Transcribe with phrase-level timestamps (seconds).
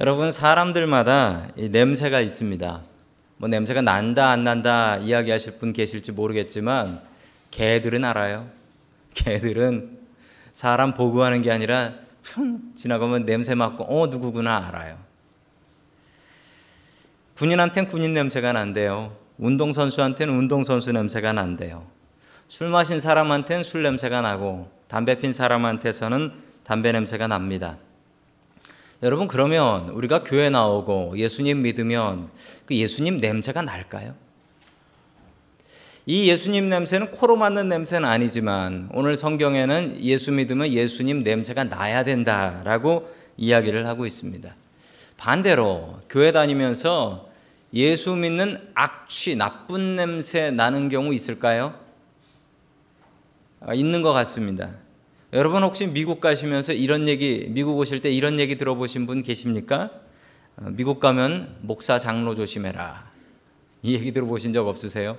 [0.00, 2.80] 여러분 사람들마다 냄새가 있습니다.
[3.36, 7.02] 뭐 냄새가 난다 안 난다 이야기하실 분 계실지 모르겠지만
[7.50, 8.48] 개들은 알아요.
[9.12, 9.98] 개들은
[10.54, 11.92] 사람 보고하는 게 아니라
[12.32, 14.96] 뿅 지나가면 냄새 맡고 어 누구구나 알아요.
[17.36, 19.14] 군인한텐 군인 냄새가 난대요.
[19.36, 21.84] 운동선수한테는 운동선수 냄새가 난대요.
[22.48, 26.32] 술 마신 사람한테는 술 냄새가 나고 담배 핀 사람한테서는
[26.64, 27.76] 담배 냄새가 납니다.
[29.02, 32.28] 여러분 그러면 우리가 교회 나오고 예수님 믿으면
[32.66, 34.14] 그 예수님 냄새가 날까요?
[36.04, 43.08] 이 예수님 냄새는 코로 맡는 냄새는 아니지만 오늘 성경에는 예수 믿으면 예수님 냄새가 나야 된다라고
[43.38, 44.54] 이야기를 하고 있습니다.
[45.16, 47.30] 반대로 교회 다니면서
[47.72, 51.74] 예수 믿는 악취, 나쁜 냄새 나는 경우 있을까요?
[53.60, 54.70] 아, 있는 것 같습니다.
[55.32, 59.90] 여러분 혹시 미국 가시면서 이런 얘기, 미국 오실 때 이런 얘기 들어보신 분 계십니까?
[60.56, 63.08] 어, 미국 가면 목사 장로 조심해라.
[63.84, 65.16] 이 얘기 들어보신 적 없으세요?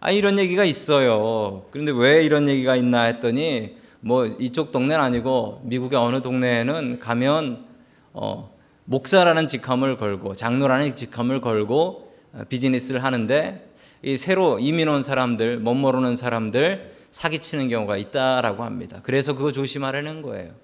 [0.00, 1.66] 아, 이런 얘기가 있어요.
[1.70, 7.66] 그런데 왜 이런 얘기가 있나 했더니 뭐 이쪽 동네는 아니고 미국의 어느 동네에는 가면
[8.12, 8.52] 어,
[8.86, 13.70] 목사라는 직함을 걸고 장로라는 직함을 걸고 어, 비즈니스를 하는데
[14.02, 19.00] 이 새로 이민 온 사람들, 못 모르는 사람들 사기치는 경우가 있다라고 합니다.
[19.02, 20.54] 그래서 그거 조심하라는 거예요.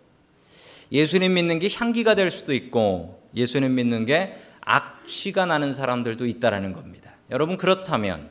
[0.92, 7.10] 예수님 믿는 게 향기가 될 수도 있고 예수님 믿는 게 악취가 나는 사람들도 있다라는 겁니다.
[7.30, 8.30] 여러분 그렇다면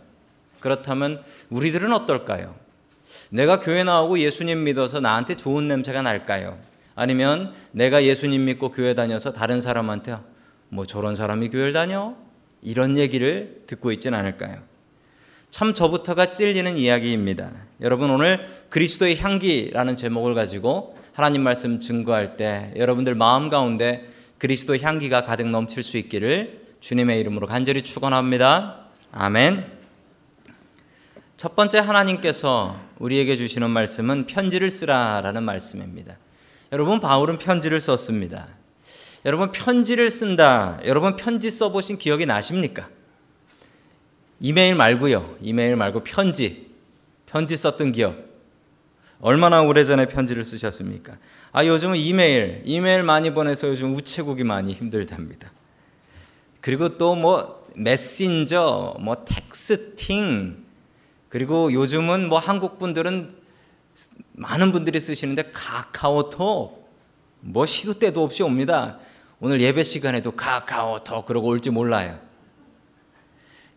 [0.59, 2.55] 그렇다면 우리들은 어떨까요?
[3.29, 6.57] 내가 교회 나오고 예수님 믿어서 나한테 좋은 냄새가 날까요?
[6.95, 10.17] 아니면 내가 예수님 믿고 교회 다녀서 다른 사람한테
[10.69, 12.15] 뭐 저런 사람이 교회를 다녀?
[12.61, 14.63] 이런 얘기를 듣고 있진 않을까요?
[15.55, 17.49] 참 저부터가 찔리는 이야기입니다.
[17.79, 24.05] 여러분 오늘 그리스도의 향기라는 제목을 가지고 하나님 말씀 증거할 때 여러분들 마음 가운데
[24.37, 28.87] 그리스도의 향기가 가득 넘칠 수 있기를 주님의 이름으로 간절히 축원합니다.
[29.13, 29.65] 아멘.
[31.37, 36.17] 첫 번째 하나님께서 우리에게 주시는 말씀은 편지를 쓰라라는 말씀입니다.
[36.73, 38.49] 여러분 바울은 편지를 썼습니다.
[39.23, 40.81] 여러분 편지를 쓴다.
[40.83, 42.89] 여러분 편지 써보신 기억이 나십니까?
[44.39, 45.37] 이메일 말고요.
[45.41, 46.71] 이메일 말고 편지.
[47.25, 48.15] 편지 썼던 기억.
[49.19, 51.17] 얼마나 오래전에 편지를 쓰셨습니까?
[51.51, 55.51] 아, 요즘은 이메일, 이메일 많이 보내서 요즘 우체국이 많이 힘들답니다.
[56.61, 60.63] 그리고 또 뭐 메신저, 뭐 텍스팅,
[61.29, 63.35] 그리고 요즘은 뭐 한국 분들은
[64.33, 66.89] 많은 분들이 쓰시는데 카카오톡,
[67.41, 68.99] 뭐 시도 때도 없이 옵니다.
[69.39, 72.19] 오늘 예배 시간에도 카카오톡 그러고 올지 몰라요.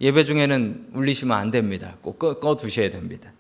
[0.01, 1.97] 예배 중에는 울리시면 안 됩니다.
[2.03, 3.33] 꼭 꺼, 꺼 두셔야 됩니다.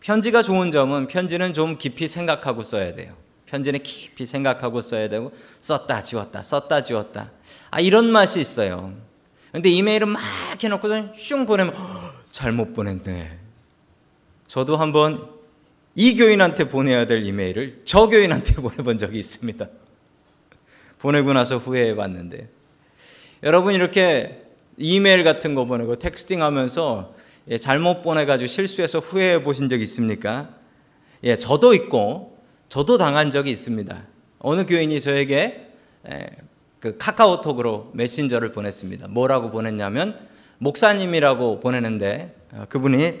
[0.00, 3.14] 편지가 좋은 점은 편지는 좀 깊이 생각하고 써야 돼요.
[3.46, 7.30] 편지는 깊이 생각하고 써야 되고 썼다 지웠다 썼다 지웠다
[7.70, 8.94] 아 이런 맛이 있어요.
[9.52, 10.22] 근데 이메일은 막
[10.62, 11.74] 해놓고 슝 보내면
[12.30, 13.38] 잘못 보냈네.
[14.46, 15.30] 저도 한번
[15.94, 19.66] 이 교인한테 보내야 될 이메일을 저 교인한테 보내본 적이 있습니다.
[20.98, 22.48] 보내고 나서 후회해 봤는데
[23.42, 24.47] 여러분 이렇게
[24.78, 27.14] 이메일 같은 거 보내고 텍스팅 하면서
[27.50, 30.50] 예, 잘못 보내가지고 실수해서 후회해 보신 적 있습니까?
[31.24, 34.04] 예, 저도 있고, 저도 당한 적이 있습니다.
[34.38, 35.68] 어느 교인이 저에게
[36.10, 36.30] 예,
[36.78, 39.08] 그 카카오톡으로 메신저를 보냈습니다.
[39.08, 40.18] 뭐라고 보냈냐면,
[40.58, 43.14] 목사님이라고 보내는데, 어, 그분이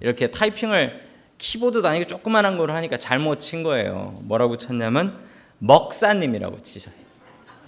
[0.00, 1.08] 이렇게 타이핑을
[1.38, 4.18] 키보드 다니고 조그만한 걸 하니까 잘못 친 거예요.
[4.24, 5.18] 뭐라고 쳤냐면,
[5.58, 7.00] 먹사님이라고 치셨어요.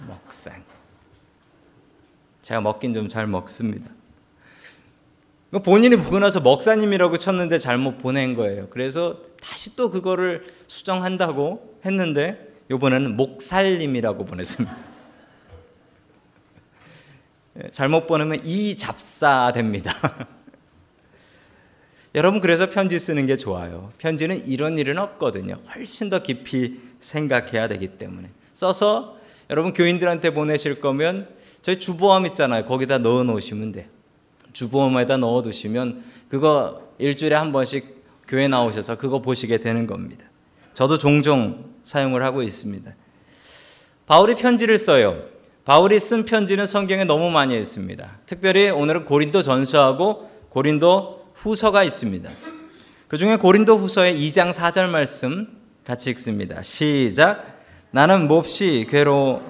[0.07, 0.70] 먹사님.
[2.51, 3.89] 제가 먹긴 좀 잘 먹습니다.
[5.63, 8.67] 본인이 보고 나서 먹사님이라고 쳤는데 잘못 보낸 거예요.
[8.69, 14.77] 그래서 다시 또 그거를 수정한다고 했는데 이번에는 목살님이라고 보냈습니다.
[17.63, 19.93] 예, 잘못 보내면 이 잡사 됩니다.
[22.15, 23.93] 여러분 그래서 편지 쓰는 게 좋아요.
[23.97, 25.55] 편지는 이런 일은 없거든요.
[25.73, 29.17] 훨씬 더 깊이 생각해야 되기 때문에 써서
[29.49, 32.65] 여러분 교인들한테 보내실 거면 저희 주보함 있잖아요.
[32.65, 33.85] 거기다 넣어 놓으시면 돼요.
[34.53, 40.25] 주보함에다 넣어 두시면 그거 일주일에 한 번씩 교회 나오셔서 그거 보시게 되는 겁니다.
[40.73, 42.95] 저도 종종 사용을 하고 있습니다.
[44.05, 45.23] 바울이 편지를 써요.
[45.65, 48.19] 바울이 쓴 편지는 성경에 너무 많이 있습니다.
[48.25, 52.29] 특별히 오늘은 고린도 전서하고 고린도 후서가 있습니다.
[53.07, 55.47] 그 중에 고린도 후서의 2장 4절 말씀
[55.85, 56.63] 같이 읽습니다.
[56.63, 57.61] 시작.
[57.91, 59.41] 나는 몹시 괴로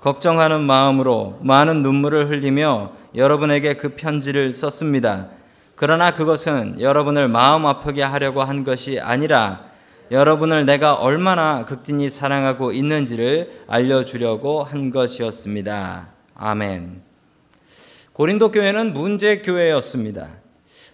[0.00, 5.28] 걱정하는 마음으로 많은 눈물을 흘리며 여러분에게 그 편지를 썼습니다.
[5.74, 9.68] 그러나 그것은 여러분을 마음 아프게 하려고 한 것이 아니라
[10.10, 16.08] 여러분을 내가 얼마나 극진히 사랑하고 있는지를 알려주려고 한 것이었습니다.
[16.34, 17.02] 아멘.
[18.12, 20.28] 고린도 교회는 문제 교회였습니다.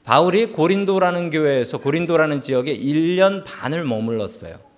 [0.03, 4.74] 바울이 고린도라는 교회에서 고린도라는 지역에 1년 반을 머물렀어요.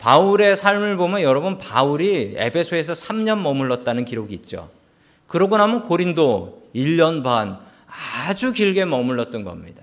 [0.00, 4.70] 바울의 삶을 보면 여러분 바울이 에베소에서 3년 머물렀다는 기록이 있죠.
[5.26, 7.58] 그러고 나면 고린도 1년 반
[8.26, 9.82] 아주 길게 머물렀던 겁니다.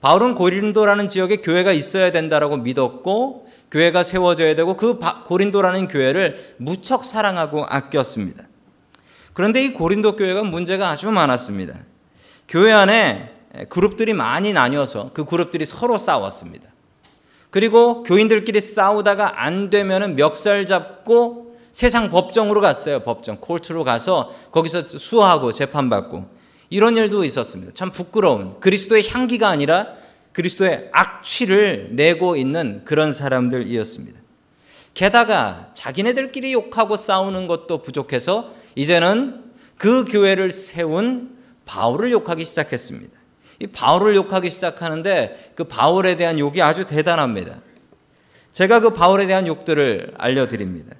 [0.00, 7.64] 바울은 고린도라는 지역에 교회가 있어야 된다라고 믿었고 교회가 세워져야 되고 그 고린도라는 교회를 무척 사랑하고
[7.64, 8.44] 아꼈습니다.
[9.32, 11.74] 그런데 이 고린도 교회가 문제가 아주 많았습니다.
[12.46, 13.32] 교회 안에
[13.68, 16.73] 그룹들이 많이 나뉘어서 그 그룹들이 서로 싸웠습니다.
[17.54, 23.04] 그리고 교인들끼리 싸우다가 안 되면은 멱살 잡고 세상 법정으로 갔어요.
[23.04, 26.28] 법정 콜트로 가서 거기서 수하고 재판받고
[26.68, 27.70] 이런 일도 있었습니다.
[27.72, 29.86] 참 부끄러운 그리스도의 향기가 아니라
[30.32, 34.18] 그리스도의 악취를 내고 있는 그런 사람들이었습니다.
[34.94, 39.44] 게다가 자기네들끼리 욕하고 싸우는 것도 부족해서 이제는
[39.78, 41.36] 그 교회를 세운
[41.66, 43.16] 바울을 욕하기 시작했습니다.
[43.60, 47.56] 이 바울을 욕하기 시작하는데 그 바울에 대한 욕이 아주 대단합니다.
[48.52, 50.96] 제가 그 바울에 대한 욕들을 알려드립니다.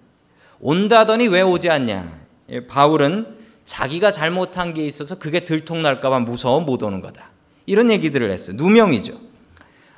[0.61, 2.21] 온다더니 왜 오지 않냐?
[2.69, 7.31] 바울은 자기가 잘못한 게 있어서 그게 들통날까봐 무서워 못 오는 거다.
[7.67, 8.57] 이런 얘기들을 했어요.
[8.57, 9.15] 누명이죠.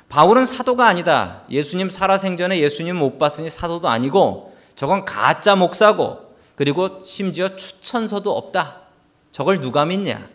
[0.09, 1.43] 바울은 사도가 아니다.
[1.49, 8.83] 예수님 살아생전에 예수님 못 봤으니 사도도 아니고 저건 가짜 목사고 그리고 심지어 추천서도 없다.
[9.31, 10.29] 저걸 누가 믿냐?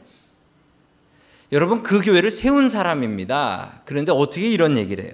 [1.52, 3.82] 여러분 그 교회를 세운 사람입니다.
[3.84, 5.12] 그런데 어떻게 이런 얘기를 해요?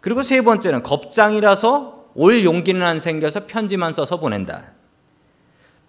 [0.00, 4.72] 그리고 세 번째는 겁장이라서 올 용기는 안 생겨서 편지만 써서 보낸다.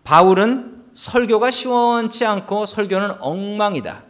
[0.04, 4.04] 바울은 설교가 시원치 않고 설교는 엉망이다.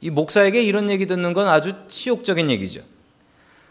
[0.00, 2.80] 이 목사에게 이런 얘기 듣는 건 아주 치욕적인 얘기죠.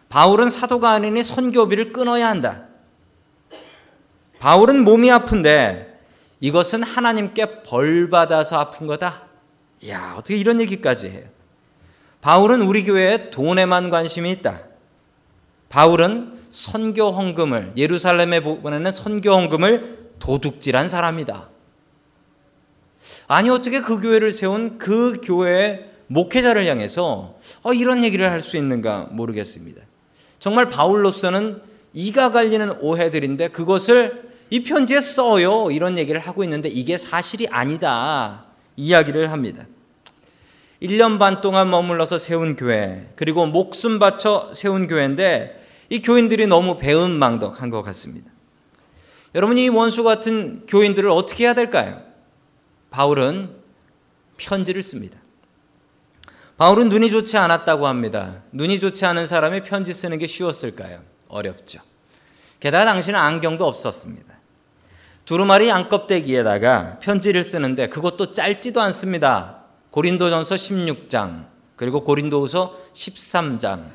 [0.10, 2.66] 바울은 사도가 아니니 선교비를 끊어야 한다.
[4.40, 6.00] 바울은 몸이 아픈데
[6.42, 9.29] 이것은 하나님께 벌 받아서 아픈 거다.
[9.88, 11.24] 야, 어떻게 이런 얘기까지 해요?
[12.22, 14.64] 바울은 우리 교회에 돈에만 관심이 있다.
[15.70, 21.50] 바울은 선교 헌금을 예루살렘에 보내는 선교 헌금을 도둑질한 사람이다.
[23.28, 29.10] 아니 어떻게 그 교회를 세운 그 교회의 목회자를 향해서 어, 이런 얘기를 할 수 있는가
[29.12, 29.82] 모르겠습니다.
[30.40, 31.62] 정말 바울로서는
[31.94, 35.70] 이가 갈리는 오해들인데 그것을 이 편지에 써요.
[35.72, 38.46] 이런 얘기를 하고 있는데 이게 사실이 아니다.
[38.80, 39.66] 이야기를 합니다.
[40.82, 47.70] 1년 반 동안 머물러서 세운 교회, 그리고 목숨 바쳐 세운 교회인데 이 교인들이 너무 배은망덕한
[47.70, 48.32] 것 같습니다.
[49.36, 52.02] 여러분, 이 원수 같은 교인들을 어떻게 해야 될까요?
[52.90, 53.56] 바울은
[54.38, 55.20] 편지를 씁니다.
[56.58, 58.44] 바울은 눈이 좋지 않았다고 합니다.
[58.52, 61.02] 눈이 좋지 않은 사람이 편지 쓰는 게 쉬웠을까요?
[61.28, 61.80] 어렵죠.
[62.60, 64.39] 게다가 당신은 안경도 없었습니다.
[65.30, 69.58] 두루마리 양껍데기에다가 편지를 쓰는데 그것도 짧지도 않습니다.
[69.92, 71.46] 고린도전서 16장
[71.76, 73.92] 그리고 고린도후서 13장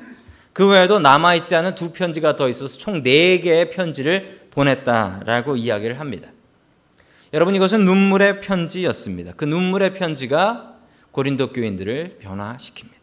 [0.53, 6.29] 그 외에도 남아있지 않은 두 편지가 더 있어서 총 4개의 편지를 보냈다라고 이야기를 합니다.
[7.33, 9.33] 여러분 이것은 눈물의 편지였습니다.
[9.35, 10.75] 그 눈물의 편지가
[11.11, 12.95] 고린도 교인들을 변화시킵니다.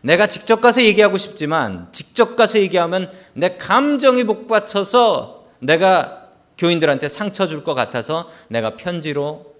[0.00, 6.25] 내가 직접 가서 얘기하고 싶지만 직접 가서 얘기하면 내 감정이 복받쳐서 내가
[6.58, 9.54] 교인들한테 상처 줄 것 같아서 내가 편지로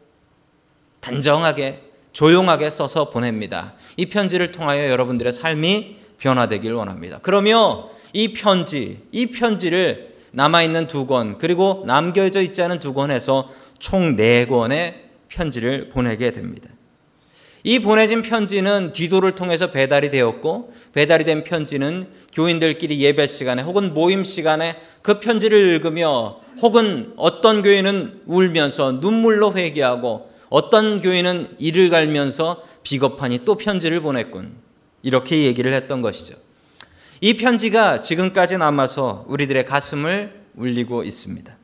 [1.00, 3.74] 단정하게 조용하게 써서 보냅니다.
[3.96, 7.18] 이 편지를 통하여 여러분들의 삶이 변화되길 원합니다.
[7.18, 14.16] 그러며 이 편지, 이 편지를 남아있는 두 권, 그리고 남겨져 있지 않은 두 권에서 총
[14.16, 16.70] 네 권의 편지를 보내게 됩니다.
[17.66, 24.22] 이 보내진 편지는 디도를 통해서 배달이 되었고 배달이 된 편지는 교인들끼리 예배 시간에 혹은 모임
[24.22, 33.40] 시간에 그 편지를 읽으며 혹은 어떤 교인은 울면서 눈물로 회개하고 어떤 교인은 이를 갈면서 비겁하니
[33.44, 34.54] 또 편지를 보냈군.
[35.02, 36.36] 이렇게 얘기를 했던 것이죠.
[37.20, 41.56] 이 편지가 지금까지 남아서 우리들의 가슴을 울리고 있습니다.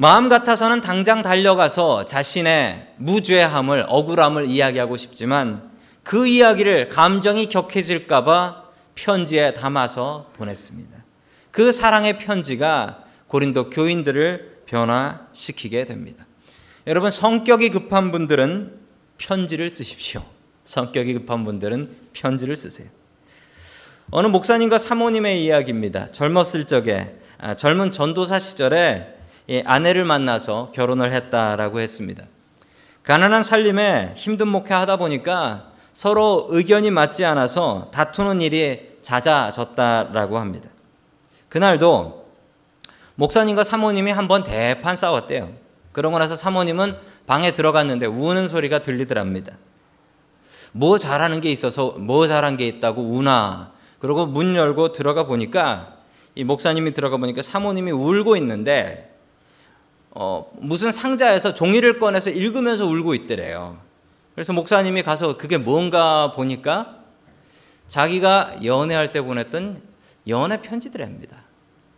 [0.00, 5.70] 마음 같아서는 당장 달려가서 자신의 무죄함을, 억울함을 이야기하고 싶지만
[6.02, 8.64] 그 이야기를 감정이 격해질까봐
[8.94, 11.04] 편지에 담아서 보냈습니다.
[11.50, 16.24] 그 사랑의 편지가 고린도 교인들을 변화시키게 됩니다.
[16.86, 18.80] 여러분, 성격이 급한 분들은
[19.18, 20.22] 편지를 쓰십시오.
[20.64, 22.88] 성격이 급한 분들은 편지를 쓰세요.
[24.10, 26.10] 어느 목사님과 사모님의 이야기입니다.
[26.10, 29.19] 젊었을 적에, 아, 젊은 전도사 시절에
[29.64, 32.24] 아내를 만나서 결혼을 했다라고 했습니다.
[33.02, 40.68] 가난한 살림에 힘든 목회 하다 보니까 서로 의견이 맞지 않아서 다투는 일이 잦아졌다라고 합니다.
[41.48, 42.26] 그날도
[43.16, 45.52] 목사님과 사모님이 한번 대판 싸웠대요.
[45.92, 49.56] 그러고 나서 사모님은 방에 들어갔는데 우는 소리가 들리더랍니다.
[50.72, 53.72] 뭐 잘하는 게 있어서 뭐 잘한 게 있다고 우나.
[53.98, 55.96] 그리고 문 열고 들어가 보니까
[56.34, 59.09] 이 목사님이 들어가 보니까 사모님이 울고 있는데
[60.10, 63.78] 어, 무슨 상자에서 종이를 꺼내서 읽으면서 울고 있더래요.
[64.34, 66.96] 그래서 목사님이 가서 그게 뭔가 보니까
[67.88, 69.82] 자기가 연애할 때 보냈던
[70.28, 71.36] 연애 편지들입니다.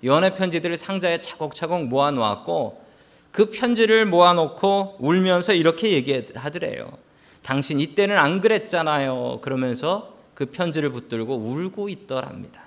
[0.04, 2.82] 연애 편지들을 상자에 차곡차곡 모아놓았고
[3.30, 6.90] 그 편지를 모아놓고 울면서 이렇게 얘기하더래요.
[7.42, 9.40] 당신 이때는 안 그랬잖아요.
[9.42, 12.61] 그러면서 그 편지를 붙들고 울고 있더랍니다.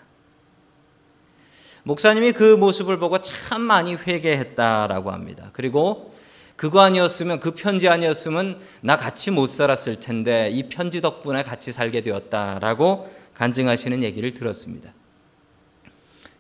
[1.86, 5.52] 목사님이 그 모습을 보고 참 많이 회개했다라고 합니다.
[5.54, 6.12] 그리고
[6.56, 12.02] 그거 아니었으면 그 편지 아니었으면 나 같이 못 살았을 텐데 이 편지 덕분에 같이 살게
[12.02, 14.94] 되었다라고 간증하시는 얘기를 들었습니다.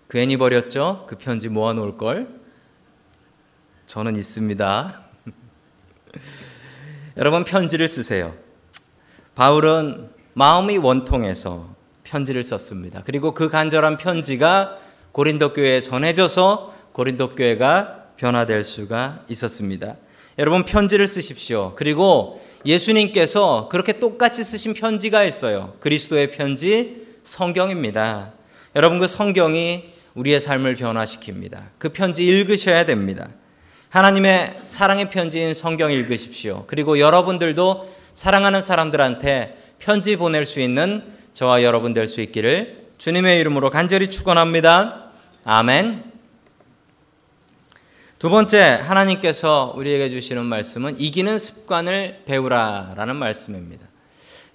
[0.10, 1.06] 괜히 버렸죠?
[1.08, 2.28] 그 편지 모아 놓을 걸.
[3.86, 5.00] 저는 있습니다.
[7.18, 8.36] 여러분 편지를 쓰세요.
[9.36, 13.04] 바울은 마음이 원통해서 편지를 썼습니다.
[13.06, 14.80] 그리고 그 간절한 편지가
[15.15, 19.95] 고린도 교회에 전해져서 고린도 교회가 변화될 수가 있었습니다.
[20.38, 21.72] 여러분 편지를 쓰십시오.
[21.77, 25.75] 그리고 예수님께서 그렇게 똑같이 쓰신 편지가 있어요.
[25.79, 28.34] 그리스도의 편지 성경입니다.
[28.75, 31.62] 여러분 그 성경이 우리의 삶을 변화시킵니다.
[31.77, 33.29] 그 편지 읽으셔야 됩니다.
[33.88, 36.65] 하나님의 사랑의 편지인 성경 읽으십시오.
[36.67, 43.69] 그리고 여러분들도 사랑하는 사람들한테 편지 보낼 수 있는 저와 여러분 될 수 있기를 주님의 이름으로
[43.69, 45.05] 간절히 축원합니다.
[45.48, 46.04] 아멘.
[48.18, 53.86] 두 번째 하나님께서 우리에게 주시는 말씀은 이기는 습관을 배우라라는 말씀입니다.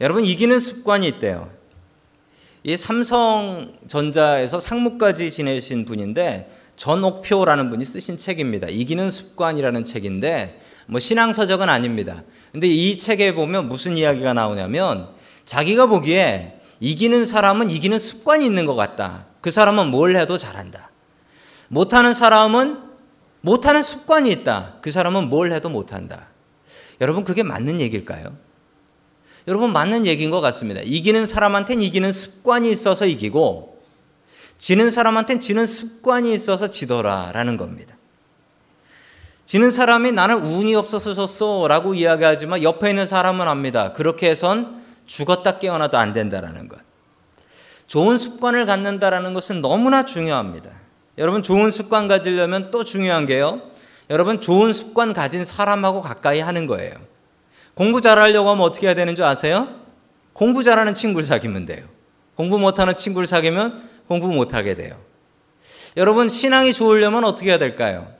[0.00, 1.48] 여러분 이기는 습관이 있대요.
[2.64, 8.66] 이 삼성전자에서 상무까지 지내신 분인데 전옥표라는 분이 쓰신 책입니다.
[8.68, 12.24] 이기는 습관이라는 책인데 뭐 신앙 서적은 아닙니다.
[12.50, 15.10] 근데 이 책에 보면 무슨 이야기가 나오냐면
[15.44, 19.26] 자기가 보기에 이기는 사람은 이기는 습관이 있는 것 같다.
[19.40, 20.90] 그 사람은 뭘 해도 잘한다.
[21.68, 22.80] 못하는 사람은
[23.42, 24.76] 못하는 습관이 있다.
[24.82, 26.28] 그 사람은 뭘 해도 못한다.
[27.00, 28.36] 여러분, 그게 맞는 얘기일까요?
[29.48, 30.80] 여러분, 맞는 얘기인 것 같습니다.
[30.84, 33.82] 이기는 사람한테는 이기는 습관이 있어서 이기고,
[34.58, 37.96] 지는 사람한테는 지는 습관이 있어서 지더라라는 겁니다.
[39.46, 43.92] 지는 사람이 나는 운이 없어서 졌어 라고 이야기하지만 옆에 있는 사람은 압니다.
[43.94, 44.79] 그렇게 해선
[45.10, 46.78] 죽었다 깨어나도 안 된다라는 것.
[47.88, 50.70] 좋은 습관을 갖는다라는 것은 너무나 중요합니다.
[51.18, 53.60] 여러분 좋은 습관 가지려면 또 중요한 게요.
[54.08, 56.94] 여러분 좋은 습관 가진 사람하고 가까이 하는 거예요.
[57.74, 59.80] 공부 잘하려고 하면 어떻게 해야 되는 줄 아세요?
[60.32, 61.86] 공부 잘하는 친구를 사귀면 돼요.
[62.36, 64.96] 공부 못하는 친구를 사귀면 공부 못하게 돼요.
[65.96, 68.12] 여러분 신앙이 좋으려면 어떻게 해야 될까요?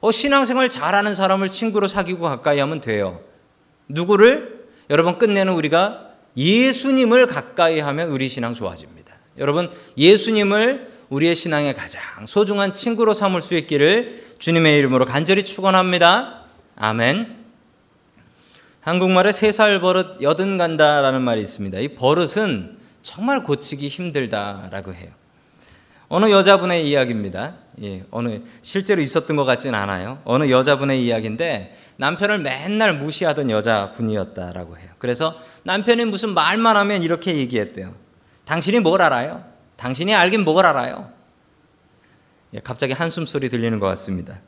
[0.00, 3.20] 어, 신앙생활 잘하는 사람을 친구로 사귀고 가까이 하면 돼요.
[3.88, 4.68] 누구를?
[4.88, 9.14] 여러분 끝내는 우리가 예수님을 가까이 하면 우리 신앙 좋아집니다.
[9.38, 16.44] 여러분 예수님을 우리의 신앙의 가장 소중한 친구로 삼을 수 있기를 주님의 이름으로 간절히 축원합니다.
[16.76, 17.42] 아멘.
[18.80, 21.78] 한국말에 세 살 버릇 여든 간다라는 말이 있습니다.
[21.78, 25.10] 이 버릇은 정말 고치기 힘들다라고 해요.
[26.08, 27.54] 어느 여자분의 이야기입니다.
[27.82, 30.20] 예, 어느 실제로 있었던 것 같진 않아요.
[30.24, 34.90] 어느 여자분의 이야기인데 남편을 맨날 무시하던 여자분이었다라고 해요.
[34.98, 37.94] 그래서 남편이 무슨 말만 하면 이렇게 얘기했대요.
[38.44, 39.44] 당신이 뭘 알아요?
[39.76, 41.10] 당신이 알긴 뭘 알아요?
[42.54, 44.40] 예, 갑자기 한숨 소리 들리는 것 같습니다.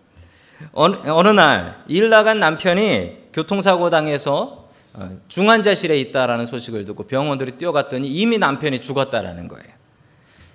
[0.72, 8.06] 어느, 어느 날 일 나간 남편이 교통사고 당해서 어, 중환자실에 있다라는 소식을 듣고 병원들이 뛰어갔더니
[8.08, 9.66] 이미 남편이 죽었다라는 거예요.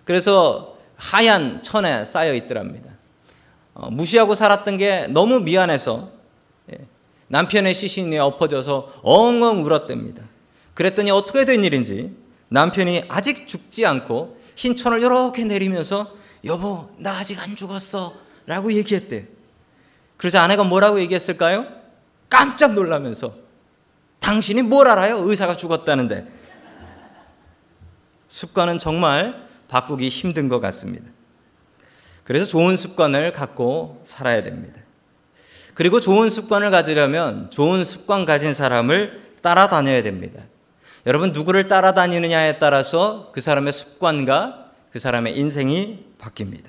[0.05, 2.91] 그래서 하얀 천에 쌓여 있더랍니다.
[3.73, 6.09] 어, 무시하고 살았던 게 너무 미안해서
[6.73, 6.85] 예,
[7.29, 10.23] 남편의 시신에 엎어져서 엉엉 울었답니다.
[10.73, 12.13] 그랬더니 어떻게 된 일인지
[12.49, 16.13] 남편이 아직 죽지 않고 흰 천을 이렇게 내리면서
[16.43, 18.13] 여보 나 아직 안 죽었어
[18.45, 19.27] 라고 얘기했대
[20.17, 21.65] 그래서 아내가 뭐라고 얘기했을까요?
[22.29, 23.35] 깜짝 놀라면서
[24.19, 25.19] 당신이 뭘 알아요?
[25.19, 26.27] 의사가 죽었다는데
[28.27, 31.05] 습관은 정말 바꾸기 힘든 것 같습니다.
[32.25, 34.81] 그래서 좋은 습관을 갖고 살아야 됩니다.
[35.73, 40.43] 그리고 좋은 습관을 가지려면 좋은 습관 가진 사람을 따라다녀야 됩니다.
[41.05, 46.65] 여러분 누구를 따라다니느냐에 따라서 그 사람의 습관과 그 사람의 인생이 바뀝니다.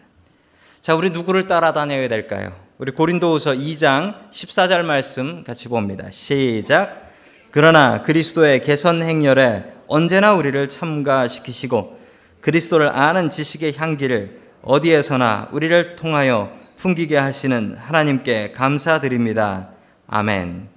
[0.80, 2.52] 자, 우리 누구를 따라다녀야 될까요?
[2.78, 6.10] 우리 고린도후서 2장 14절 말씀 같이 봅니다.
[6.10, 7.10] 시작.
[7.50, 11.99] 그러나 그리스도의 개선 행렬에 언제나 우리를 참가시키시고
[12.40, 19.70] 그리스도를 아는 지식의 향기를 어디에서나 우리를 통하여 풍기게 하시는 하나님께 감사드립니다.
[20.06, 20.68] 아멘.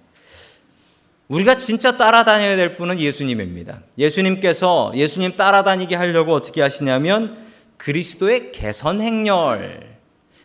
[1.30, 3.82] 우리가 진짜 따라다녀야 될 분은 예수님입니다.
[3.98, 7.44] 예수님께서 예수님 따라다니게 하려고 어떻게 하시냐면
[7.78, 9.98] 그리스도의 개선 행렬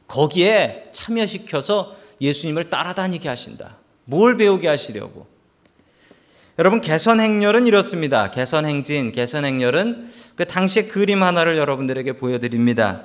[0.06, 3.76] 거기에 참여시켜서 예수님을 따라다니게 하신다.
[4.04, 5.26] 뭘 배우게 하시려고?
[6.58, 8.32] 여러분 개선 행렬은 이렇습니다.
[8.32, 13.04] 개선 행진, 개선 행렬은 그 당시의 그림 하나를 여러분들에게 보여드립니다.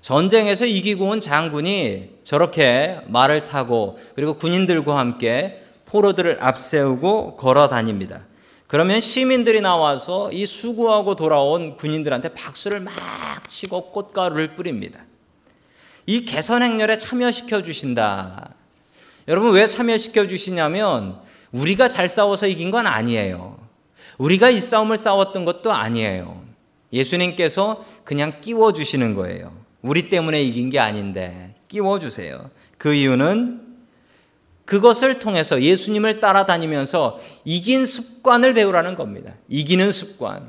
[0.00, 8.24] 전쟁에서 이기고 온 장군이 저렇게 말을 타고 그리고 군인들과 함께 포로들을 앞세우고 걸어 다닙니다.
[8.66, 12.94] 그러면 시민들이 나와서 이 수고하고 돌아온 군인들한테 박수를 막
[13.46, 15.04] 치고 꽃가루를 뿌립니다.
[16.06, 18.54] 이 개선 행렬에 참여시켜 주신다.
[19.28, 21.20] 여러분 왜 참여시켜 주시냐면
[21.52, 23.58] 우리가 잘 싸워서 이긴 건 아니에요.
[24.18, 26.44] 우리가 이 싸움을 싸웠던 것도 아니에요.
[26.92, 29.52] 예수님께서 그냥 끼워 주시는 거예요.
[29.82, 32.50] 우리 때문에 이긴 게 아닌데 끼워 주세요.
[32.78, 33.66] 그 이유는
[34.64, 39.34] 그것을 통해서 예수님을 따라다니면서 이긴 습관을 배우라는 겁니다.
[39.48, 40.48] 이기는 습관.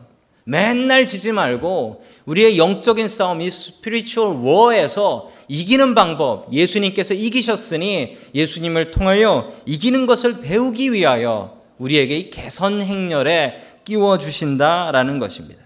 [0.50, 9.54] 맨날 지지 말고 우리의 영적인 싸움, 이 spiritual war에서 이기는 방법, 예수님께서 이기셨으니 예수님을 통하여
[9.66, 15.62] 이기는 것을 배우기 위하여 우리에게 이 개선 행렬에 끼워 주신다라는 것입니다.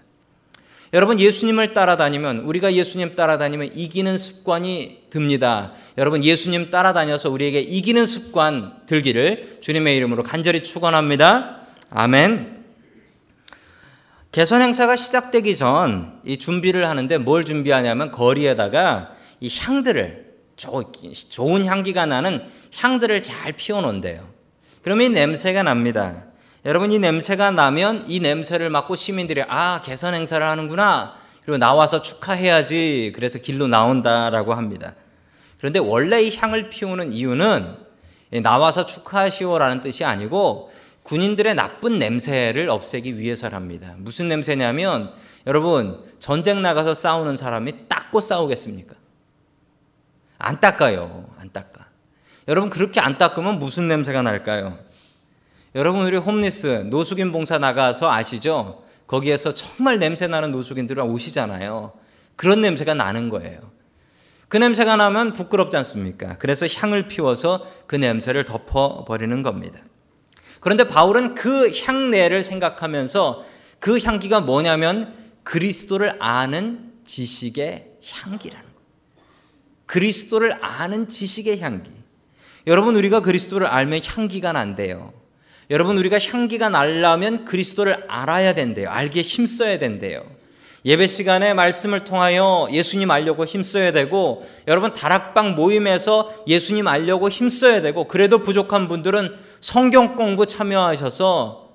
[0.92, 5.74] 여러분 예수님을 따라다니면 우리가 예수님 따라다니면 이기는 습관이 듭니다.
[5.96, 11.60] 여러분 예수님 따라다녀서 우리에게 이기는 습관 들기를 주님의 이름으로 간절히 축원합니다.
[11.88, 12.51] 아멘.
[14.32, 22.44] 개선 행사가 시작되기 전 이 준비를 하는데 뭘 준비하냐면 거리에다가 이 향들을 좋은 향기가 나는
[22.76, 24.26] 향들을 잘 피워 놓은대요.
[24.82, 26.24] 그러면 이 냄새가 납니다.
[26.64, 33.12] 여러분 이 냄새가 나면 이 냄새를 맡고 시민들이 아 개선 행사를 하는구나 그리고 나와서 축하해야지
[33.16, 34.94] 그래서 길로 나온다라고 합니다.
[35.58, 37.76] 그런데 원래 이 향을 피우는 이유는
[38.42, 43.94] 나와서 축하하시오라는 뜻이 아니고 군인들의 나쁜 냄새를 없애기 위해서랍니다.
[43.98, 45.12] 무슨 냄새냐면
[45.46, 48.94] 여러분 전쟁 나가서 싸우는 사람이 닦고 싸우겠습니까?
[50.38, 51.28] 안 닦아요.
[51.38, 51.86] 안 닦아.
[52.48, 54.78] 여러분 그렇게 안 닦으면 무슨 냄새가 날까요?
[55.74, 58.84] 여러분 우리 홈리스 노숙인 봉사 나가서 아시죠?
[59.06, 61.92] 거기에서 정말 냄새 나는 노숙인들은 오시잖아요.
[62.36, 63.60] 그런 냄새가 나는 거예요.
[64.48, 66.36] 그 냄새가 나면 부끄럽지 않습니까?
[66.38, 69.80] 그래서 향을 피워서 그 냄새를 덮어 버리는 겁니다.
[70.62, 73.44] 그런데 바울은 그 향내를 생각하면서
[73.80, 79.28] 그 향기가 뭐냐면 그리스도를 아는 지식의 향기라는 거예요.
[79.86, 81.90] 그리스도를 아는 지식의 향기.
[82.68, 85.12] 여러분 우리가 그리스도를 알면 향기가 난대요.
[85.68, 88.88] 여러분 우리가 향기가 날려면 그리스도를 알아야 된대요.
[88.88, 90.24] 알기에 힘써야 된대요.
[90.84, 98.06] 예배 시간에 말씀을 통하여 예수님 알려고 힘써야 되고 여러분 다락방 모임에서 예수님 알려고 힘써야 되고
[98.08, 101.70] 그래도 부족한 분들은 성경 공부 참여하셔서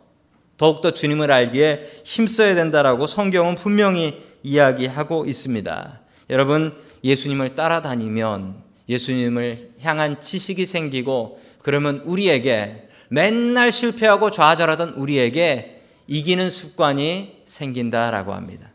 [0.57, 6.01] 더욱더 주님을 알기에 힘써야 된다라고 성경은 분명히 이야기하고 있습니다.
[6.29, 17.37] 여러분 예수님을 따라다니면 예수님을 향한 지식이 생기고 그러면 우리에게 맨날 실패하고 좌절하던 우리에게 이기는 습관이
[17.45, 18.69] 생긴다라고 합니다.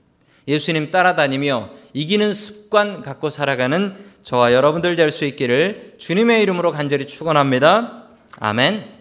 [0.48, 8.04] 예수님 따라다니며 이기는 습관 갖고 살아가는 저와 여러분들 될 수 있기를 주님의 이름으로 간절히 축원합니다.
[8.38, 8.91] 아멘.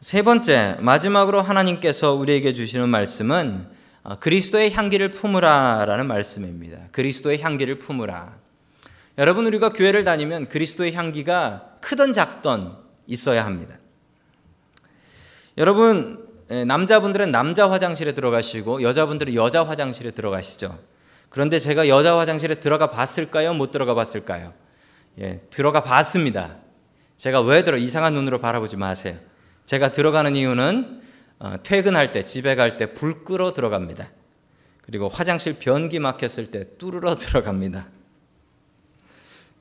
[0.00, 3.66] 세 번째 마지막으로 하나님께서 우리에게 주시는 말씀은
[4.04, 6.78] 어, 그리스도의 향기를 품으라라는 말씀입니다.
[6.92, 8.36] 그리스도의 향기를 품으라.
[9.18, 13.76] 여러분 우리가 교회를 다니면 그리스도의 향기가 크던 작던 있어야 합니다.
[15.58, 20.78] 여러분 남자분들은 남자 화장실에 들어가시고 여자분들은 여자 화장실에 들어가시죠.
[21.28, 23.52] 그런데 제가 여자 화장실에 들어가 봤을까요?
[23.52, 24.54] 못 들어가 봤을까요?
[25.20, 26.54] 예, 들어가 봤습니다.
[27.16, 29.18] 제가 왜 들어 이상한 눈으로 바라보지 마세요.
[29.68, 31.02] 제가 들어가는 이유는
[31.40, 34.10] 어, 퇴근할 때 집에 갈 때 불 끄러 들어갑니다.
[34.80, 37.86] 그리고 화장실 변기 막혔을 때 뚫으러 들어갑니다.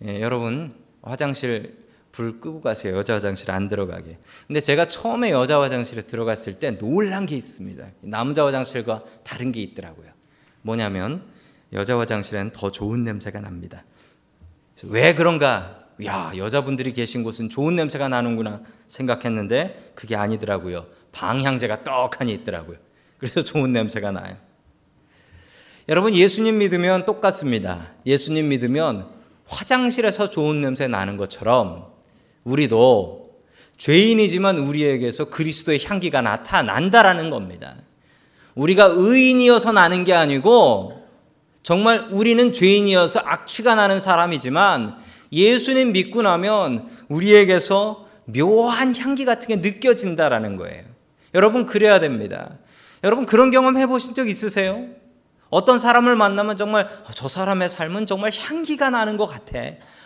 [0.06, 1.76] 예, 여러분 화장실
[2.14, 2.96] 불 끄고 가세요.
[2.96, 4.18] 여자 화장실 안 들어가게.
[4.48, 7.86] 근데 제가 처음에 여자 화장실에 들어갔을 때 놀란 게 있습니다.
[8.00, 10.08] 남자 화장실과 다른 게 있더라고요.
[10.62, 11.22] 뭐냐면
[11.74, 13.84] 여자 화장실에는 더 좋은 냄새가 납니다.
[14.84, 15.84] 왜 그런가?
[16.06, 20.86] 야, 여자분들이 계신 곳은 좋은 냄새가 나는구나 생각했는데 그게 아니더라고요.
[21.12, 22.78] 방향제가 떡하니 있더라고요.
[23.18, 24.36] 그래서 좋은 냄새가 나요.
[25.90, 27.88] 여러분 예수님 믿으면 똑같습니다.
[28.06, 29.08] 예수님 믿으면
[29.46, 31.88] 화장실에서 좋은 냄새 나는 것처럼
[32.44, 33.28] 우리도
[33.78, 37.76] 죄인이지만 우리에게서 그리스도의 향기가 나타난다라는 겁니다.
[38.56, 41.08] 우리가 의인이어서 나는 게 아니고
[41.64, 44.98] 정말 우리는 죄인이어서 악취가 나는 사람이지만
[45.32, 50.84] 예수님 믿고 나면 우리에게서 묘한 향기 같은 게 느껴진다라는 거예요.
[51.34, 52.58] 여러분 그래야 됩니다.
[53.04, 54.86] 여러분 그런 경험 해보신 적 있으세요?
[55.50, 59.60] 어떤 사람을 만나면 정말 어, 저 사람의 삶은 정말 향기가 나는 것 같아.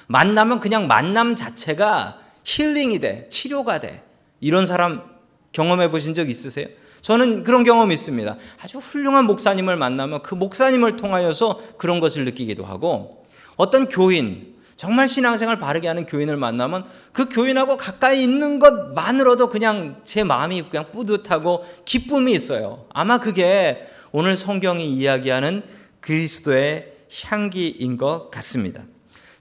[0.08, 4.04] 만나면 그냥 만남 자체가 힐링이 돼, 치료가 돼.
[4.40, 5.04] 이런 사람
[5.52, 6.68] 경험해 보신 적 있으세요?
[7.02, 8.38] 저는 그런 경험이 있습니다.
[8.62, 13.26] 아주 훌륭한 목사님을 만나면 그 목사님을 통하여서 그런 것을 느끼기도 하고
[13.58, 14.51] 어떤 교인,
[14.82, 20.88] 정말 신앙생활 바르게 하는 교인을 만나면 그 교인하고 가까이 있는 것만으로도 그냥 제 마음이 그냥
[20.92, 22.88] 뿌듯하고 기쁨이 있어요.
[22.92, 25.62] 아마 그게 오늘 성경이 이야기하는
[26.00, 26.94] 그리스도의
[27.26, 28.82] 향기인 것 같습니다.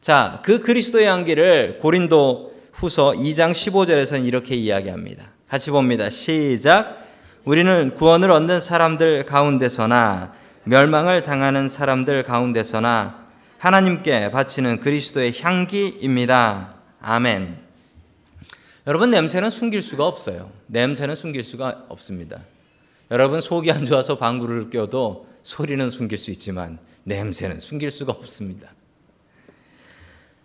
[0.02, 5.24] 자, 그 그리스도의 향기를 고린도 후서 2장 15절에서는 이렇게 이야기합니다.
[5.48, 6.10] 같이 봅니다.
[6.10, 6.98] 시작.
[7.46, 13.19] 우리는 구원을 얻는 사람들 가운데서나 멸망을 당하는 사람들 가운데서나
[13.60, 16.76] 하나님께 바치는 그리스도의 향기입니다.
[17.02, 17.58] 아멘.
[18.86, 20.50] 여러분 냄새는 숨길 수가 없어요.
[20.68, 22.40] 냄새는 숨길 수가 없습니다.
[23.10, 28.72] 여러분 속이 안 좋아서 방구를 껴도 소리는 숨길 수 있지만 냄새는 숨길 수가 없습니다.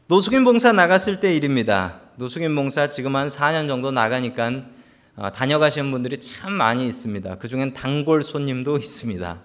[0.08, 2.02] 노숙인 봉사 나갔을 때 일입니다.
[2.18, 4.66] 노숙인 봉사 지금 한 4년 정도 나가니까
[5.16, 7.38] 어, 다녀가시는 분들이 참 많이 있습니다.
[7.38, 9.40] 그 중엔 단골 손님도 있습니다.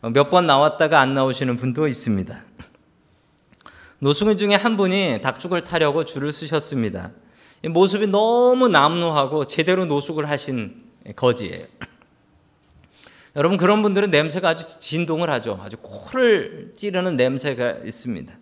[0.00, 2.55] 어, 몇번 나왔다가 안 나오시는 분도 있습니다.
[3.98, 7.12] 노숙인 중에 한 분이 닭죽을 타려고 줄을 쓰셨습니다.
[7.64, 10.82] 모습이 너무 남루하고 제대로 노숙을 하신
[11.16, 11.64] 거지예요.
[13.36, 15.60] 여러분 그런 분들은 냄새가 아주 진동을 하죠.
[15.62, 18.38] 아주 코를 찌르는 냄새가 있습니다.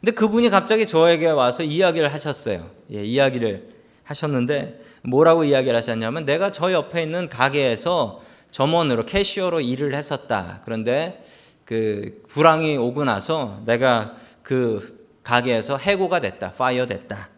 [0.00, 2.70] 근데 그분이 갑자기 저에게 와서 이야기를 하셨어요.
[2.92, 3.70] 예, 이야기를
[4.04, 10.60] 하셨는데 뭐라고 이야기를 하셨냐면 내가 저 옆에 있는 가게에서 점원으로 cashier로 일을 했었다.
[10.64, 11.24] 그런데
[11.64, 14.16] 그 불황이 오고 나서 내가
[14.46, 16.52] 그 가게에서 해고가 됐다.
[16.52, 17.30] fire 됐다.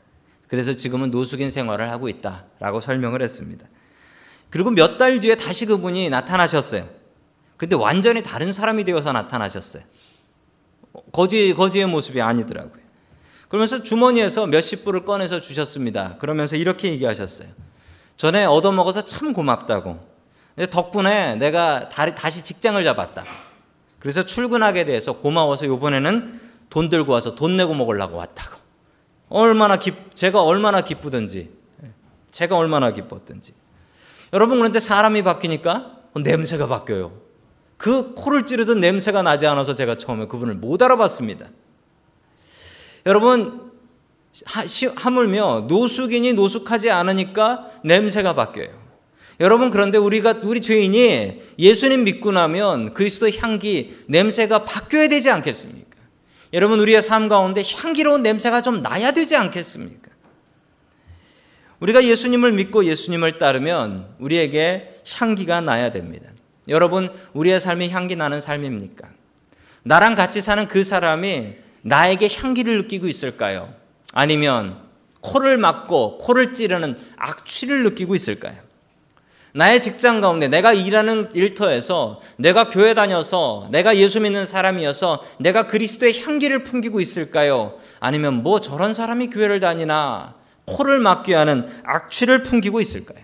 [0.47, 3.67] 그래서 지금은 노숙인 생활을 하고 있다라고 설명을 했습니다.
[4.51, 6.87] 그리고 몇 달 뒤에 다시 그분이 나타나셨어요.
[7.57, 9.83] 근데 완전히 다른 사람이 되어서 나타나셨어요.
[11.11, 12.83] 거지 거지의 모습이 아니더라고요.
[13.49, 16.19] 그러면서 주머니에서 몇십 불을 꺼내서 주셨습니다.
[16.19, 17.49] 그러면서 이렇게 얘기하셨어요.
[18.19, 19.99] 전에 얻어먹어서 참 고맙다고.
[20.71, 23.25] 덕분에 내가 다시 직장을 잡았다.
[23.99, 28.59] 그래서 출근하게 돼서 고마워서 이번에는 돈 들고 와서 돈 내고 먹으려고 왔다고.
[29.29, 31.51] 얼마나 기, 제가 얼마나 기쁘든지,
[32.31, 33.53] 제가 얼마나 기뻤든지.
[34.33, 37.13] 여러분 그런데 사람이 바뀌니까 냄새가 바뀌어요.
[37.77, 41.47] 그 코를 찌르던 냄새가 나지 않아서 제가 처음에 그분을 못 알아봤습니다.
[43.07, 43.71] 여러분
[44.97, 48.89] 하물며 노숙인이 노숙하지 않으니까 냄새가 바뀌어요.
[49.41, 55.88] 여러분 그런데 우리가 우리 죄인이 예수님 믿고 나면 그리스도 향기 냄새가 바뀌어야 되지 않겠습니까?
[56.53, 60.11] 여러분 우리의 삶 가운데 향기로운 냄새가 좀 나야 되지 않겠습니까?
[61.81, 66.31] 우리가 예수님을 믿고 예수님을 따르면 우리에게 향기가 나야 됩니다.
[66.69, 69.09] 여러분 우리의 삶이 향기 나는 삶입니까?
[69.85, 73.73] 나랑 같이 사는 그 사람이 나에게 향기를 느끼고 있을까요?
[74.13, 74.79] 아니면
[75.21, 78.68] 코를 막고 코를 찌르는 악취를 느끼고 있을까요?
[79.59, 86.23] 나의 직장 가운데 내가 일하는 일터에서 내가 교회 다녀서 내가 예수 믿는 사람이어서 내가 그리스도의
[86.23, 87.75] 향기를 풍기고 있을까요?
[87.99, 93.19] 아니면 뭐 저런 사람이 교회를 다니나 코를 막게 하는 악취를 풍기고 있을까요?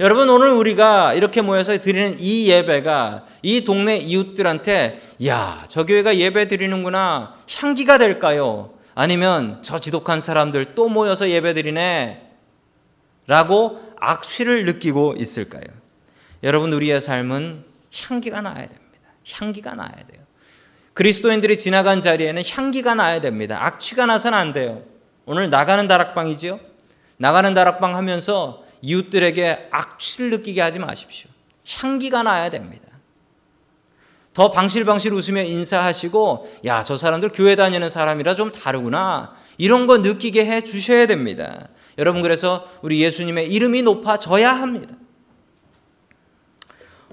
[0.00, 6.48] 여러분 오늘 우리가 이렇게 모여서 드리는 이 예배가 이 동네 이웃들한테 야, 저 교회가 예배
[6.48, 8.70] 드리는구나 향기가 될까요?
[8.96, 12.22] 아니면 저 지독한 사람들 또 모여서 예배 드리네
[13.28, 15.64] 라고 악취를 느끼고 있을까요?
[16.42, 17.64] 여러분 우리의 삶은
[18.08, 18.80] 향기가 나야 됩니다.
[19.32, 20.24] 향기가 나야 돼요.
[20.94, 23.58] 그리스도인들이 지나간 자리에는 향기가 나야 됩니다.
[23.60, 24.82] 악취가 나서는 안 돼요.
[25.26, 26.58] 오늘 나가는 다락방이지요.
[27.18, 31.28] 나가는 다락방 하면서 이웃들에게 악취를 느끼게 하지 마십시오.
[31.68, 32.84] 향기가 나야 됩니다.
[34.32, 39.34] 더 방실방실 웃으며 인사하시고, 야, 저 사람들 교회 다니는 사람이라 좀 다르구나.
[39.58, 41.68] 이런 거 느끼게 해 주셔야 됩니다.
[41.98, 44.94] 여러분, 그래서 우리 예수님의 이름이 높아져야 합니다.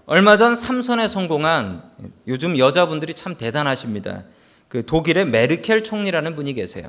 [0.06, 1.82] 얼마 전 삼선에 성공한
[2.28, 4.26] 요즘 여자분들이 참 대단하십니다.
[4.68, 6.84] 그 독일의 메르켈 총리라는 분이 계세요.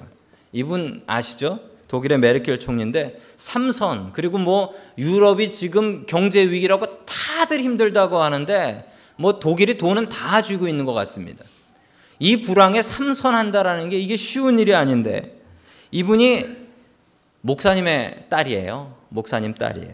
[0.52, 1.60] 이분 아시죠?
[1.86, 9.78] 독일의 메르켈 총리인데 삼선 그리고 뭐 유럽이 지금 경제 위기라고 다들 힘들다고 하는데 뭐 독일이
[9.78, 11.44] 돈은 다 쥐고 있는 것 같습니다.
[12.18, 15.40] 이 불황에 삼선한다라는 게 이게 쉬운 일이 아닌데
[15.92, 16.63] 이분이
[17.44, 18.94] 목사님의 딸이에요.
[19.10, 19.92] 목사님 딸이에요.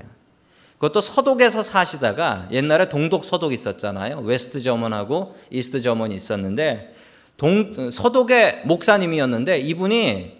[0.74, 4.20] 그것도 서독에서 사시다가 옛날에 동독 서독 있었잖아요.
[4.20, 6.94] West German하고 East German이 있었는데
[7.36, 10.38] 동 서독의 목사님이었는데 이분이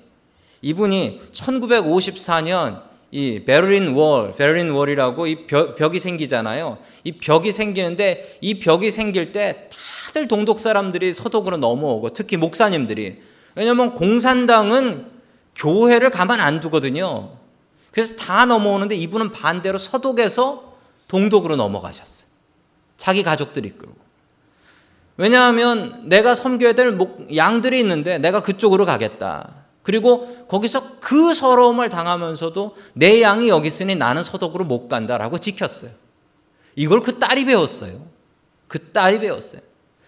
[0.63, 6.79] 이분이 1954년 이 Berlin Wall, Berlin Wall이라고 이 벽, 벽이 생기잖아요.
[7.03, 9.69] 이 벽이 생기는데 이 벽이 생길 때
[10.07, 13.21] 다들 동독 사람들이 서독으로 넘어오고 특히 목사님들이
[13.57, 15.20] 왜냐면 공산당은
[15.61, 17.37] 교회를 가만 안 두거든요.
[17.93, 20.75] 그래서 다 넘어오는데 이분은 반대로 서독에서
[21.09, 22.31] 동독으로 넘어가셨어요.
[22.97, 23.97] 자기 가족들 이끌고.
[25.17, 26.99] 왜냐하면 내가 섬겨야 될
[27.35, 29.55] 양들이 있는데 내가 그쪽으로 가겠다.
[29.83, 35.91] 그리고 거기서 그 서러움을 당하면서도 내 양이 여기 있으니 나는 서독으로 못 간다라고 지켰어요.
[36.75, 38.01] 이걸 그 딸이 배웠어요.
[38.67, 39.61] 그 딸이 배웠어요.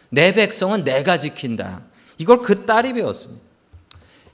[0.08, 1.82] 내 백성은 내가 지킨다.
[2.16, 3.51] 이걸 그 딸이 배웠습니다.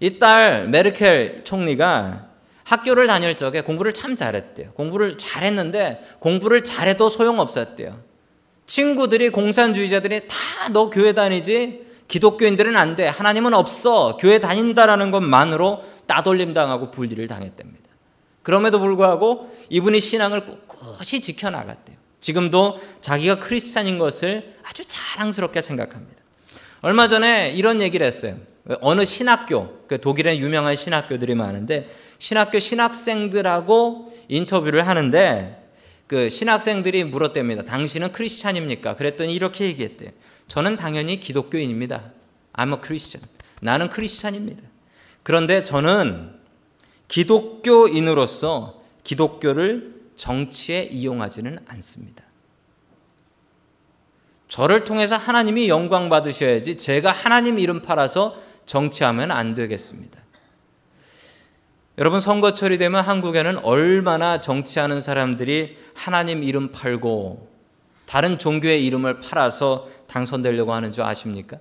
[0.01, 2.27] 이 딸 메르켈 총리가
[2.65, 4.73] 학교를 다닐 적에 공부를 참 잘했대요.
[4.73, 7.99] 공부를 잘했는데 공부를 잘해도 소용없었대요.
[8.67, 10.37] 친구들이 공산주의자들이 다
[10.73, 13.07] 너 교회 다니지 기독교인들은 안 돼.
[13.07, 14.19] 하나님은 없어.
[14.19, 17.89] 교회 다닌다라는 것만으로 따돌림 당하고 분리를 당했답니다.
[18.43, 21.97] 그럼에도 불구하고 이분이 신앙을 꿋꿋이 지켜나갔대요.
[22.21, 26.21] 지금도 자기가 크리스찬인 것을 아주 자랑스럽게 생각합니다.
[26.83, 28.37] 얼마 전에 이런 얘기를 했어요.
[28.81, 35.71] 어느 신학교, 그 독일에 유명한 신학교들이 많은데 신학교 신학생들하고 인터뷰를 하는데
[36.07, 37.65] 그 신학생들이 물었답니다.
[37.65, 38.97] 당신은 크리스찬입니까?
[38.97, 40.11] 그랬더니 이렇게 얘기했대요.
[40.49, 42.13] 저는 당연히 기독교인입니다.
[42.55, 43.29] I'm a Christian.
[43.61, 44.63] 나는 크리스찬입니다.
[45.23, 46.33] 그런데 저는
[47.09, 52.25] 기독교인으로서 기독교를 정치에 이용하지는 않습니다.
[54.49, 60.21] 저를 통해서 하나님이 영광 받으셔야지 제가 하나님 이름 팔아서 정치하면 안 되겠습니다.
[61.97, 67.49] 여러분 선거철이 되면 한국에는 얼마나 정치하는 사람들이 하나님 이름 팔고
[68.07, 71.59] 다른 종교의 이름을 팔아서 당선되려고 하는 줄 아십니까?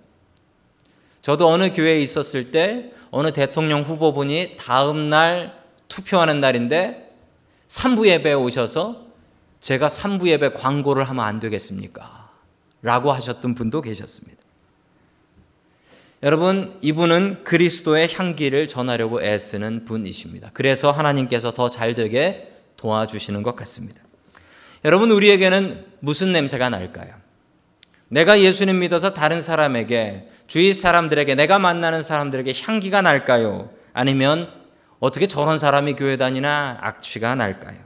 [1.22, 7.16] 저도 어느 교회에 있었을 때 어느 대통령 후보분이 다음 날 투표하는 날인데
[7.68, 9.08] 3부 예배에 오셔서
[9.60, 12.30] 제가 3부 예배 광고를 하면 안 되겠습니까?
[12.82, 14.37] 라고 하셨던 분도 계셨습니다.
[16.24, 20.50] 여러분, 이분은 그리스도의 향기를 전하려고 애쓰는 분이십니다.
[20.54, 24.02] 그래서 하나님께서 더 잘 되게 도와주시는 것 같습니다.
[24.84, 27.14] 여러분, 우리에게는 무슨 냄새가 날까요?
[28.10, 33.70] 내가 예수님 믿어서 다른 사람에게, 주위 사람들에게, 내가 만나는 사람들에게 향기가 날까요?
[33.94, 34.50] 아니면
[35.00, 37.78] 어떻게 저런 사람이 교회 다니나 악취가 날까요?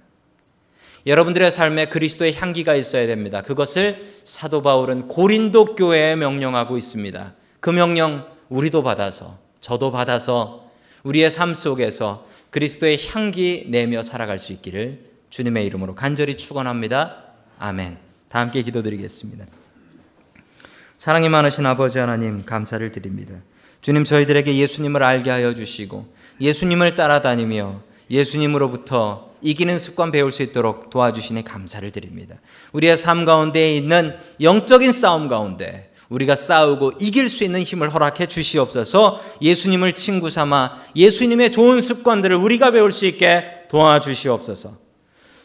[1.06, 3.42] 여러분들의 삶에 그리스도의 향기가 있어야 됩니다.
[3.42, 7.34] 그것을 사도 바울은 고린도 교회에 명령하고 있습니다.
[7.62, 10.70] 그 명령 우리도 받아서 저도 받아서
[11.04, 17.24] 우리의 삶 속에서 그리스도의 향기 내며 살아갈 수 있기를 주님의 이름으로 간절히 축원합니다.
[17.60, 17.98] 아멘.
[18.30, 19.46] 다 함께 기도드리겠습니다.
[20.98, 23.36] 사랑이 많으신 아버지 하나님 감사를 드립니다.
[23.82, 31.44] 주님 저희들에게 예수님을 알게 하여 주시고 예수님을 따라다니며 예수님으로부터 이기는 습관 배울 수 있도록 도와주시니
[31.44, 32.36] 감사를 드립니다.
[32.74, 39.22] 우리의 삶 가운데 있는 영적인 싸움 가운데 우리가 싸우고 이길 수 있는 힘을 허락해 주시옵소서.
[39.42, 44.74] 예수님을 친구 삼아 예수님의 좋은 습관들을 우리가 배울 수 있게 도와주시옵소서.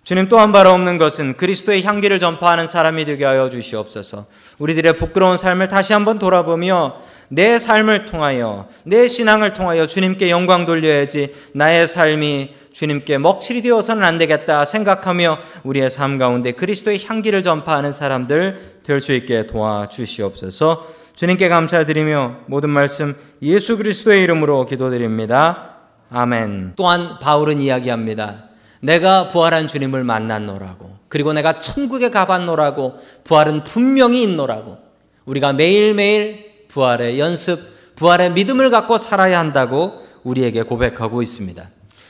[0.03, 4.27] 주님 또한 바라 없는 것은 그리스도의 향기를 전파하는 사람이 되게 하여 주시옵소서.
[4.59, 11.35] 우리들의 부끄러운 삶을 다시 한번 돌아보며 내 삶을 통하여 내 신앙을 통하여 주님께 영광 돌려야지
[11.55, 18.83] 나의 삶이 주님께 먹칠이 되어서는 안 되겠다 생각하며 우리의 삶 가운데 그리스도의 향기를 전파하는 사람들
[18.83, 20.87] 될 수 있게 도와주시옵소서.
[21.15, 25.77] 주님께 감사드리며 모든 말씀 예수 그리스도의 이름으로 기도드립니다.
[26.11, 26.75] 아멘.
[26.77, 28.45] 또한 바울은 이야기합니다.
[28.81, 30.97] 내가 부활한 주님을 만났노라고.
[31.09, 32.99] 그리고 내가 천국에 가봤노라고.
[33.25, 34.77] 부활은 분명히 있노라고.
[35.25, 37.59] 우리가 매일매일 부활의 연습,
[37.97, 41.69] 부활의 믿음을 갖고 살아야 한다고 우리에게 고백하고 있습니다.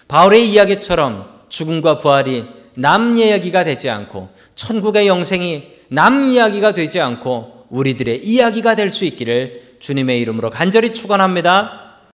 [0.09, 8.25] 바울의 이야기처럼 죽음과 부활이 남 이야기가 되지 않고 천국의 영생이 남 이야기가 되지 않고 우리들의
[8.25, 11.86] 이야기가 될 수 있기를 주님의 이름으로 간절히 축원합니다.